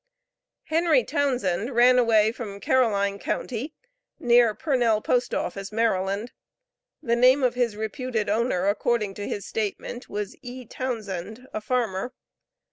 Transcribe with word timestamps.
Henry 0.63 1.03
Townsend 1.03 1.75
ran 1.75 1.99
away 1.99 2.31
from 2.31 2.59
Caroline 2.59 3.19
county, 3.19 3.75
near 4.17 4.55
Purnell 4.55 4.99
P.O., 4.99 5.51
Maryland. 5.71 6.31
The 7.03 7.15
name 7.15 7.43
of 7.43 7.53
his 7.53 7.75
reputed 7.75 8.27
owner, 8.27 8.67
according 8.67 9.13
to 9.13 9.27
his 9.27 9.45
statement, 9.45 10.09
was 10.09 10.35
E. 10.41 10.65
Townsend, 10.65 11.47
a 11.53 11.61
farmer. 11.61 12.15